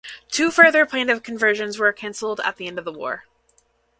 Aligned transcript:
Two 0.31 0.49
further 0.49 0.83
planned 0.87 1.23
conversions 1.23 1.77
were 1.77 1.93
canceled 1.93 2.39
at 2.43 2.55
the 2.55 2.65
end 2.65 2.79
of 2.79 2.85
the 2.85 2.91
war. 2.91 3.25